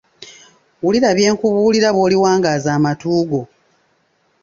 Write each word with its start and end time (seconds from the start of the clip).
Wulira 0.83 1.09
bye 1.17 1.29
nkubuulira 1.35 1.87
lw’oliwangaaza 1.93 2.69
amatu 2.77 3.05
go 3.29 3.41